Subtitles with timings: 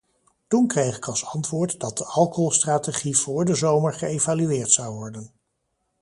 [0.47, 5.31] Toen kreeg ik als antwoord dat de alcoholstrategie voor de zomer geëvalueerd zou worden.